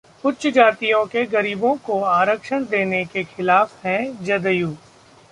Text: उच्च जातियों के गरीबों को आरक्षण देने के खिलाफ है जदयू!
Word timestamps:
उच्च 0.25 0.45
जातियों 0.47 1.05
के 1.05 1.25
गरीबों 1.25 1.75
को 1.77 1.99
आरक्षण 2.03 2.65
देने 2.65 3.03
के 3.05 3.23
खिलाफ 3.23 3.85
है 3.85 4.23
जदयू! 4.23 4.75